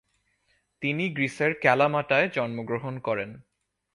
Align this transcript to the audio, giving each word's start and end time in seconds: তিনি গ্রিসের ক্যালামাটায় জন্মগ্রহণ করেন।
তিনি 0.81 1.03
গ্রিসের 1.09 1.51
ক্যালামাটায় 1.59 2.27
জন্মগ্রহণ 2.29 2.99
করেন। 2.99 3.29